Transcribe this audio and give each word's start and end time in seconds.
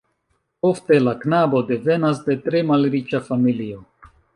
Ofte 0.69 0.97
la 1.01 1.13
knabo 1.25 1.61
devenas 1.69 2.25
de 2.31 2.41
tre 2.49 2.67
malriĉa 2.73 3.25
familio. 3.33 3.89